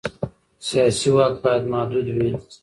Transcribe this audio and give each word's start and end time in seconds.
سیاسي 0.67 1.09
واک 1.15 1.33
باید 1.43 1.63
محدود 1.73 2.07
وي 2.15 2.29